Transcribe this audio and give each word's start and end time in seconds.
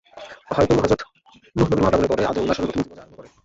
হযরত 0.55 1.01
নূহ 1.55 1.67
নবীর 1.67 1.79
মহা 1.79 1.89
প্লাবনের 1.91 2.09
পরে 2.11 2.23
আদে 2.29 2.39
উলা 2.43 2.53
সর্বপ্রথম 2.55 2.77
মূর্তিপূজা 2.77 3.01
আরম্ভ 3.01 3.15
করে। 3.17 3.29